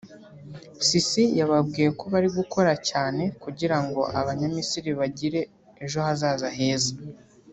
Sisi 0.87 1.23
yababwiye 1.39 1.89
ko 1.99 2.03
bari 2.13 2.29
gukora 2.37 2.71
cyane 2.89 3.23
kugira 3.43 3.77
ngo 3.85 4.01
abanya-Misiri 4.19 4.91
bagire 4.99 5.39
ejo 5.83 5.97
hazaza 6.05 6.49
heza 6.57 6.93